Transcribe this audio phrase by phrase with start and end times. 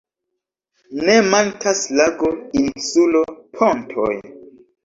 [1.09, 2.31] Ne mankas lago,
[2.63, 3.23] insulo,
[3.61, 4.11] pontoj.